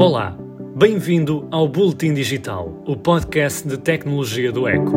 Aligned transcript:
Olá, 0.00 0.38
bem-vindo 0.76 1.48
ao 1.50 1.66
Boletim 1.66 2.14
Digital, 2.14 2.72
o 2.86 2.96
podcast 2.96 3.66
de 3.66 3.76
tecnologia 3.76 4.52
do 4.52 4.68
Eco. 4.68 4.92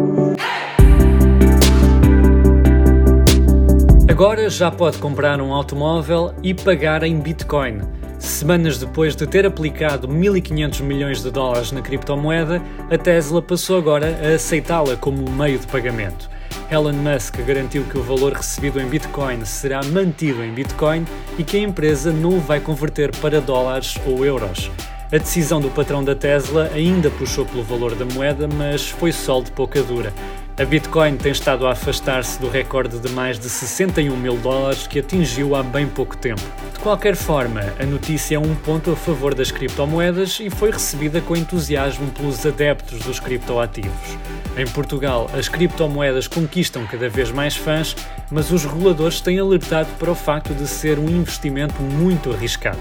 Agora 4.07 4.47
já 4.47 4.69
pode 4.69 4.99
comprar 4.99 5.41
um 5.41 5.51
automóvel 5.55 6.35
e 6.43 6.53
pagar 6.53 7.01
em 7.01 7.19
Bitcoin. 7.19 7.79
Semanas 8.19 8.77
depois 8.77 9.15
de 9.15 9.25
ter 9.25 9.43
aplicado 9.43 10.07
1.500 10.07 10.83
milhões 10.83 11.23
de 11.23 11.31
dólares 11.31 11.71
na 11.71 11.81
criptomoeda, 11.81 12.61
a 12.91 12.95
Tesla 12.95 13.41
passou 13.41 13.79
agora 13.79 14.19
a 14.23 14.35
aceitá-la 14.35 14.95
como 14.95 15.27
meio 15.31 15.57
de 15.57 15.65
pagamento. 15.65 16.29
Elon 16.69 16.93
Musk 16.93 17.37
garantiu 17.45 17.83
que 17.83 17.97
o 17.97 18.03
valor 18.03 18.31
recebido 18.31 18.79
em 18.79 18.87
Bitcoin 18.87 19.43
será 19.43 19.83
mantido 19.83 20.41
em 20.41 20.53
Bitcoin 20.53 21.05
e 21.37 21.43
que 21.43 21.57
a 21.57 21.61
empresa 21.61 22.13
não 22.13 22.37
o 22.37 22.39
vai 22.39 22.61
converter 22.61 23.11
para 23.17 23.41
dólares 23.41 23.95
ou 24.05 24.25
euros. 24.25 24.71
A 25.13 25.17
decisão 25.17 25.59
do 25.59 25.69
patrão 25.69 26.01
da 26.01 26.15
Tesla 26.15 26.71
ainda 26.73 27.09
puxou 27.11 27.45
pelo 27.45 27.63
valor 27.63 27.95
da 27.95 28.05
moeda, 28.05 28.47
mas 28.47 28.87
foi 28.87 29.11
sol 29.11 29.43
de 29.43 29.51
pouca 29.51 29.83
dura. 29.83 30.13
A 30.57 30.63
Bitcoin 30.63 31.17
tem 31.17 31.33
estado 31.33 31.67
a 31.67 31.71
afastar-se 31.71 32.39
do 32.39 32.47
recorde 32.47 32.97
de 32.97 33.09
mais 33.09 33.37
de 33.37 33.49
61 33.49 34.15
mil 34.15 34.37
dólares 34.37 34.87
que 34.87 34.99
atingiu 34.99 35.53
há 35.53 35.63
bem 35.63 35.85
pouco 35.85 36.15
tempo. 36.15 36.41
De 36.71 36.79
qualquer 36.79 37.17
forma, 37.17 37.61
a 37.77 37.85
notícia 37.85 38.37
é 38.37 38.39
um 38.39 38.55
ponto 38.55 38.91
a 38.91 38.95
favor 38.95 39.35
das 39.35 39.51
criptomoedas 39.51 40.39
e 40.39 40.49
foi 40.49 40.71
recebida 40.71 41.19
com 41.19 41.35
entusiasmo 41.35 42.09
pelos 42.11 42.45
adeptos 42.45 42.99
dos 42.99 43.19
criptoativos. 43.19 44.17
Em 44.55 44.65
Portugal, 44.65 45.29
as 45.37 45.49
criptomoedas 45.49 46.25
conquistam 46.25 46.85
cada 46.85 47.09
vez 47.09 47.31
mais 47.31 47.57
fãs, 47.57 47.97
mas 48.31 48.49
os 48.49 48.63
reguladores 48.63 49.19
têm 49.19 49.39
alertado 49.39 49.89
para 49.99 50.11
o 50.11 50.15
facto 50.15 50.53
de 50.53 50.67
ser 50.67 50.97
um 50.97 51.09
investimento 51.09 51.81
muito 51.81 52.31
arriscado. 52.31 52.79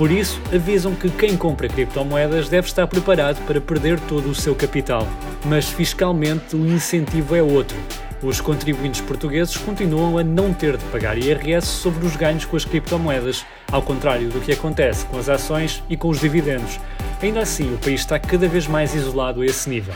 Por 0.00 0.10
isso, 0.10 0.40
avisam 0.50 0.94
que 0.94 1.10
quem 1.10 1.36
compra 1.36 1.68
criptomoedas 1.68 2.48
deve 2.48 2.66
estar 2.66 2.86
preparado 2.86 3.38
para 3.44 3.60
perder 3.60 4.00
todo 4.00 4.30
o 4.30 4.34
seu 4.34 4.54
capital. 4.54 5.06
Mas 5.44 5.68
fiscalmente 5.68 6.56
o 6.56 6.66
incentivo 6.66 7.36
é 7.36 7.42
outro. 7.42 7.76
Os 8.22 8.40
contribuintes 8.40 9.02
portugueses 9.02 9.58
continuam 9.58 10.16
a 10.16 10.24
não 10.24 10.54
ter 10.54 10.78
de 10.78 10.84
pagar 10.86 11.18
IRS 11.18 11.66
sobre 11.66 12.06
os 12.06 12.16
ganhos 12.16 12.46
com 12.46 12.56
as 12.56 12.64
criptomoedas, 12.64 13.44
ao 13.70 13.82
contrário 13.82 14.30
do 14.30 14.40
que 14.40 14.52
acontece 14.52 15.04
com 15.04 15.18
as 15.18 15.28
ações 15.28 15.82
e 15.90 15.98
com 15.98 16.08
os 16.08 16.18
dividendos. 16.18 16.80
Ainda 17.22 17.40
assim, 17.40 17.70
o 17.74 17.76
país 17.76 18.00
está 18.00 18.18
cada 18.18 18.48
vez 18.48 18.66
mais 18.66 18.94
isolado 18.94 19.42
a 19.42 19.44
esse 19.44 19.68
nível. 19.68 19.92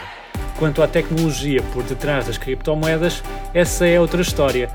Quanto 0.58 0.82
à 0.82 0.86
tecnologia 0.86 1.62
por 1.72 1.82
detrás 1.82 2.26
das 2.26 2.36
criptomoedas, 2.36 3.22
essa 3.54 3.86
é 3.86 3.98
outra 3.98 4.20
história. 4.20 4.68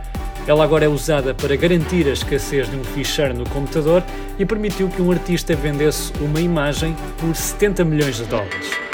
Ela 0.50 0.64
agora 0.64 0.84
é 0.84 0.88
usada 0.88 1.32
para 1.32 1.56
garantir 1.56 2.08
a 2.08 2.12
escassez 2.12 2.68
de 2.68 2.76
um 2.76 2.84
ficheiro 2.84 3.36
no 3.36 3.48
computador 3.48 4.04
e 4.40 4.44
permitiu 4.44 4.90
que 4.90 5.00
um 5.00 5.12
artista 5.12 5.56
vendesse 5.56 6.12
uma 6.20 6.42
imagem 6.42 6.96
por 7.20 7.36
70 7.36 7.86
milhões 7.86 8.16
de 8.18 8.24
dólares. 8.24 8.89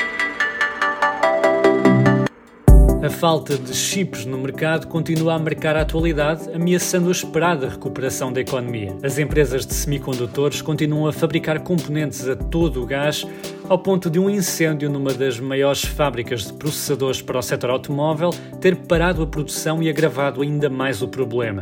A 3.06 3.10
falta 3.12 3.56
de 3.56 3.72
chips 3.72 4.26
no 4.26 4.36
mercado 4.36 4.88
continua 4.88 5.36
a 5.36 5.40
marcar 5.40 5.76
a 5.76 5.82
atualidade, 5.82 6.50
ameaçando 6.52 7.10
a 7.10 7.12
esperada 7.12 7.70
recuperação 7.70 8.34
da 8.34 8.42
economia. 8.42 8.98
As 9.04 9.20
empresas 9.20 9.64
de 9.64 9.76
semicondutores 9.76 10.60
continuam 10.60 11.06
a 11.06 11.14
fabricar 11.14 11.60
componentes 11.60 12.28
a 12.28 12.36
todo 12.36 12.82
o 12.82 12.86
gás, 12.88 13.24
ao 13.70 13.78
ponto 13.78 14.10
de 14.10 14.18
um 14.18 14.28
incêndio 14.28 14.90
numa 14.90 15.14
das 15.14 15.40
maiores 15.40 15.86
fábricas 15.86 16.48
de 16.48 16.54
processadores 16.54 17.22
para 17.22 17.38
o 17.38 17.44
setor 17.44 17.70
automóvel 17.70 18.32
ter 18.60 18.76
parado 18.76 19.22
a 19.22 19.28
produção 19.28 19.84
e 19.84 19.88
agravado 19.88 20.42
ainda 20.42 20.68
mais 20.68 21.04
o 21.04 21.08
problema 21.08 21.62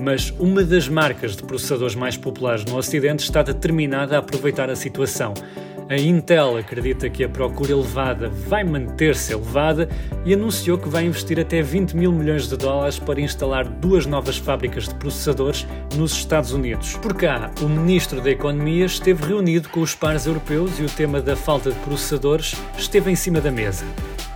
mas 0.00 0.32
uma 0.38 0.62
das 0.62 0.88
marcas 0.88 1.34
de 1.34 1.42
processadores 1.42 1.96
mais 1.96 2.16
populares 2.16 2.64
no 2.64 2.76
Ocidente 2.76 3.24
está 3.24 3.42
determinada 3.42 4.14
a 4.14 4.20
aproveitar 4.20 4.70
a 4.70 4.76
situação. 4.76 5.34
A 5.90 5.96
Intel 5.96 6.58
acredita 6.58 7.08
que 7.08 7.24
a 7.24 7.28
procura 7.30 7.72
elevada 7.72 8.28
vai 8.28 8.62
manter-se 8.62 9.32
elevada 9.32 9.88
e 10.22 10.34
anunciou 10.34 10.76
que 10.76 10.86
vai 10.86 11.06
investir 11.06 11.40
até 11.40 11.62
20 11.62 11.96
mil 11.96 12.12
milhões 12.12 12.46
de 12.46 12.58
dólares 12.58 12.98
para 12.98 13.18
instalar 13.22 13.66
duas 13.66 14.04
novas 14.04 14.36
fábricas 14.36 14.86
de 14.86 14.94
processadores 14.96 15.66
nos 15.96 16.12
Estados 16.12 16.52
Unidos. 16.52 16.98
Por 16.98 17.14
cá, 17.14 17.50
o 17.62 17.68
ministro 17.70 18.20
da 18.20 18.30
Economia 18.30 18.84
esteve 18.84 19.24
reunido 19.28 19.70
com 19.70 19.80
os 19.80 19.94
pares 19.94 20.26
europeus 20.26 20.78
e 20.78 20.82
o 20.82 20.90
tema 20.90 21.22
da 21.22 21.34
falta 21.34 21.70
de 21.70 21.78
processadores 21.78 22.54
esteve 22.76 23.10
em 23.10 23.16
cima 23.16 23.40
da 23.40 23.50
mesa. 23.50 23.86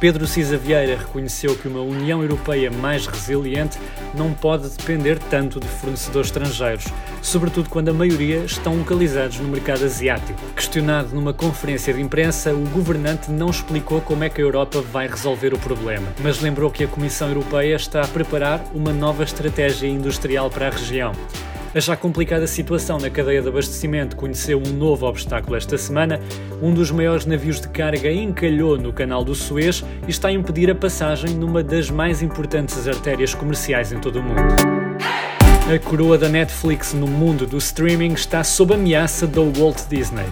Pedro 0.03 0.27
Cisa 0.27 0.57
Vieira 0.57 0.97
reconheceu 0.97 1.55
que 1.55 1.69
uma 1.69 1.81
União 1.81 2.21
Europeia 2.23 2.73
mais 2.73 3.07
resiliente 3.07 3.79
não 4.13 4.35
pode 4.35 4.69
depender 4.69 5.17
tanto 5.31 5.61
de 5.61 5.69
fornecedores 5.69 6.27
estrangeiros, 6.27 6.87
sobretudo 7.23 7.69
quando 7.69 7.91
a 7.91 7.95
maioria 7.95 8.39
estão 8.39 8.75
localizados 8.75 9.39
no 9.39 9.49
mercado 9.49 9.85
asiático. 9.85 10.41
Questionado 10.57 11.15
numa 11.15 11.33
conferência 11.33 11.95
de 11.95 12.01
imprensa, 12.01 12.53
o 12.53 12.69
governante 12.71 13.31
não 13.31 13.49
explicou 13.49 14.01
como 14.01 14.25
é 14.25 14.29
que 14.29 14.41
a 14.41 14.45
Europa 14.45 14.81
vai 14.81 15.07
resolver 15.07 15.55
o 15.55 15.59
problema, 15.59 16.09
mas 16.21 16.41
lembrou 16.41 16.69
que 16.69 16.83
a 16.83 16.89
Comissão 16.89 17.29
Europeia 17.29 17.77
está 17.77 18.03
a 18.03 18.09
preparar 18.09 18.61
uma 18.75 18.93
nova 18.93 19.23
estratégia 19.23 19.87
industrial 19.87 20.51
para 20.51 20.67
a 20.67 20.71
região. 20.71 21.13
A 21.75 21.81
já 21.81 21.97
complicada 21.97 22.47
situação 22.47 22.99
na 22.99 23.09
cadeia 23.09 23.41
de 23.41 23.49
abastecimento 23.49 24.15
conheceu 24.15 24.59
um 24.59 24.73
novo 24.73 25.07
obstáculo 25.07 25.57
esta 25.57 25.79
semana. 25.79 26.21
Um 26.61 26.75
dos 26.75 26.91
maiores 26.91 27.25
navios 27.25 27.63
de 27.63 27.69
carga 27.69 28.13
encalhou 28.13 28.77
no 28.77 28.93
canal 28.93 29.25
do 29.25 29.35
Suez 29.35 29.83
e 30.07 30.11
está 30.11 30.29
a 30.29 30.33
impedir 30.33 30.71
a 30.71 30.75
passagem 30.75 31.35
numa 31.35 31.63
das 31.63 31.89
mais 31.89 32.21
importantes 32.21 32.87
artérias 32.87 33.35
comerciais 33.35 33.91
em 33.91 33.99
todo 33.99 34.21
o 34.21 34.23
mundo. 34.23 34.55
A 35.75 35.79
coroa 35.79 36.19
da 36.19 36.29
Netflix 36.29 36.93
no 36.93 37.07
mundo 37.07 37.47
do 37.47 37.57
streaming 37.57 38.13
está 38.13 38.45
sob 38.45 38.75
ameaça 38.75 39.27
da 39.27 39.41
Walt 39.41 39.89
Disney. 39.89 40.27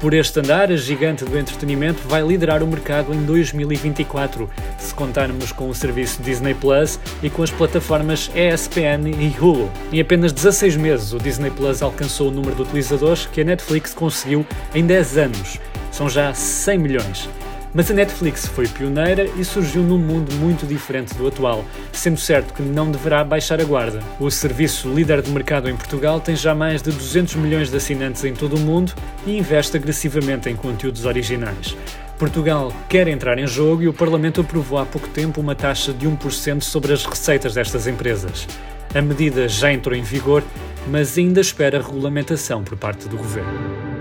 Por 0.00 0.12
este 0.12 0.38
andar, 0.40 0.70
a 0.70 0.76
gigante 0.76 1.24
do 1.24 1.38
entretenimento 1.38 2.06
vai 2.06 2.22
liderar 2.22 2.62
o 2.62 2.66
mercado 2.66 3.14
em 3.14 3.22
2024, 3.24 4.48
se 4.78 4.92
contarmos 4.92 5.52
com 5.52 5.70
o 5.70 5.74
serviço 5.74 6.22
Disney 6.22 6.54
Plus 6.54 7.00
e 7.22 7.30
com 7.30 7.42
as 7.42 7.50
plataformas 7.50 8.30
ESPN 8.34 9.08
e 9.08 9.34
Hulu. 9.40 9.70
Em 9.90 10.00
apenas 10.00 10.32
16 10.32 10.76
meses, 10.76 11.12
o 11.12 11.18
Disney 11.18 11.50
Plus 11.50 11.80
alcançou 11.80 12.28
o 12.28 12.30
número 12.30 12.54
de 12.56 12.62
utilizadores 12.62 13.26
que 13.26 13.40
a 13.40 13.44
Netflix 13.44 13.94
conseguiu 13.94 14.46
em 14.74 14.84
10 14.84 15.16
anos. 15.16 15.58
São 15.90 16.10
já 16.10 16.34
100 16.34 16.78
milhões. 16.78 17.28
Mas 17.76 17.90
a 17.90 17.94
Netflix 17.94 18.46
foi 18.46 18.66
pioneira 18.66 19.26
e 19.36 19.44
surgiu 19.44 19.82
num 19.82 19.98
mundo 19.98 20.34
muito 20.36 20.64
diferente 20.64 21.14
do 21.14 21.28
atual, 21.28 21.62
sendo 21.92 22.18
certo 22.18 22.54
que 22.54 22.62
não 22.62 22.90
deverá 22.90 23.22
baixar 23.22 23.60
a 23.60 23.64
guarda. 23.64 24.00
O 24.18 24.30
serviço 24.30 24.88
líder 24.88 25.20
de 25.20 25.30
mercado 25.30 25.68
em 25.68 25.76
Portugal 25.76 26.18
tem 26.18 26.34
já 26.34 26.54
mais 26.54 26.80
de 26.80 26.90
200 26.90 27.34
milhões 27.34 27.70
de 27.70 27.76
assinantes 27.76 28.24
em 28.24 28.32
todo 28.32 28.56
o 28.56 28.60
mundo 28.60 28.94
e 29.26 29.36
investe 29.36 29.76
agressivamente 29.76 30.48
em 30.48 30.56
conteúdos 30.56 31.04
originais. 31.04 31.76
Portugal 32.18 32.72
quer 32.88 33.08
entrar 33.08 33.38
em 33.38 33.46
jogo 33.46 33.82
e 33.82 33.88
o 33.88 33.92
Parlamento 33.92 34.40
aprovou 34.40 34.78
há 34.78 34.86
pouco 34.86 35.08
tempo 35.08 35.38
uma 35.38 35.54
taxa 35.54 35.92
de 35.92 36.08
1% 36.08 36.62
sobre 36.62 36.94
as 36.94 37.04
receitas 37.04 37.52
destas 37.52 37.86
empresas. 37.86 38.48
A 38.94 39.02
medida 39.02 39.46
já 39.50 39.70
entrou 39.70 39.94
em 39.94 40.02
vigor, 40.02 40.42
mas 40.88 41.18
ainda 41.18 41.42
espera 41.42 41.82
regulamentação 41.82 42.64
por 42.64 42.78
parte 42.78 43.06
do 43.06 43.18
governo. 43.18 43.95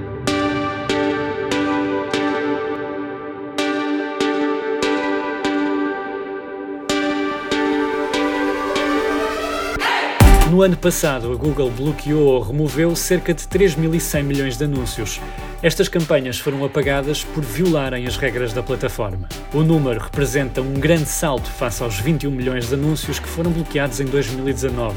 No 10.55 10.61
ano 10.61 10.77
passado, 10.77 11.33
a 11.33 11.35
Google 11.35 11.69
bloqueou 11.69 12.27
ou 12.27 12.41
removeu 12.41 12.95
cerca 12.95 13.33
de 13.33 13.43
3.100 13.43 14.23
milhões 14.23 14.57
de 14.57 14.63
anúncios. 14.63 15.19
Estas 15.61 15.89
campanhas 15.89 16.39
foram 16.39 16.63
apagadas 16.63 17.25
por 17.25 17.43
violarem 17.43 18.07
as 18.07 18.15
regras 18.15 18.53
da 18.53 18.63
plataforma. 18.63 19.27
O 19.53 19.63
número 19.63 19.99
representa 19.99 20.61
um 20.61 20.75
grande 20.75 21.09
salto 21.09 21.49
face 21.49 21.83
aos 21.83 21.99
21 21.99 22.31
milhões 22.31 22.69
de 22.69 22.73
anúncios 22.73 23.19
que 23.19 23.27
foram 23.27 23.51
bloqueados 23.51 23.99
em 23.99 24.05
2019. 24.05 24.95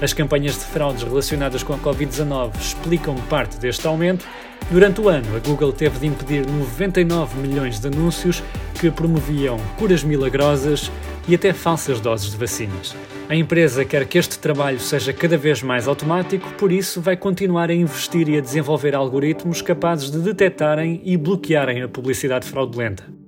As 0.00 0.12
campanhas 0.12 0.54
de 0.54 0.60
fraudes 0.60 1.02
relacionadas 1.02 1.64
com 1.64 1.74
a 1.74 1.78
Covid-19 1.78 2.52
explicam 2.60 3.16
parte 3.28 3.58
deste 3.58 3.84
aumento. 3.88 4.24
Durante 4.70 5.00
o 5.00 5.08
ano, 5.08 5.34
a 5.34 5.40
Google 5.40 5.72
teve 5.72 5.98
de 5.98 6.06
impedir 6.06 6.46
99 6.46 7.40
milhões 7.40 7.80
de 7.80 7.88
anúncios 7.88 8.40
que 8.80 8.88
promoviam 8.88 9.58
curas 9.76 10.04
milagrosas 10.04 10.92
e 11.26 11.34
até 11.34 11.52
falsas 11.52 12.00
doses 12.00 12.30
de 12.30 12.36
vacinas. 12.36 12.94
A 13.28 13.34
empresa 13.34 13.84
quer 13.84 14.06
que 14.06 14.16
este 14.16 14.38
trabalho 14.38 14.78
seja 14.78 15.12
cada 15.12 15.36
vez 15.36 15.60
mais 15.60 15.88
automático, 15.88 16.48
por 16.52 16.70
isso 16.70 17.00
vai 17.00 17.16
continuar 17.16 17.68
a 17.68 17.74
investir 17.74 18.28
e 18.28 18.38
a 18.38 18.40
desenvolver 18.40 18.94
algoritmos 18.94 19.60
capazes 19.60 20.08
de 20.08 20.20
detectarem 20.20 21.00
e 21.04 21.16
bloquearem 21.16 21.82
a 21.82 21.88
publicidade 21.88 22.46
fraudulenta. 22.46 23.19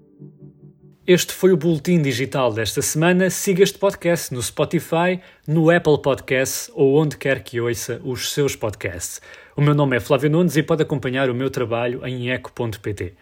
Este 1.12 1.35
foi 1.35 1.53
o 1.53 1.59
Boletim 1.59 2.00
Digital 2.00 2.55
desta 2.55 2.81
semana. 2.81 3.29
Siga 3.29 3.62
este 3.62 3.79
podcast 3.79 4.32
no 4.32 4.43
Spotify, 4.43 5.20
no 5.47 5.69
Apple 5.69 6.00
Podcasts 6.00 6.70
ou 6.73 6.97
onde 6.97 7.19
quer 7.19 7.43
que 7.43 7.61
ouça 7.61 8.00
os 8.03 8.32
seus 8.32 8.56
podcasts. 8.56 9.20
O 9.55 9.61
meu 9.61 9.75
nome 9.75 9.94
é 9.94 10.00
Flávio 10.00 10.31
Nunes 10.31 10.56
e 10.56 10.62
pode 10.62 10.82
acompanhar 10.82 11.29
o 11.29 11.35
meu 11.35 11.50
trabalho 11.50 12.00
em 12.06 12.31
eco.pt. 12.31 13.12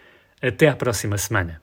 Até 0.40 0.68
à 0.68 0.76
próxima 0.76 1.18
semana. 1.18 1.60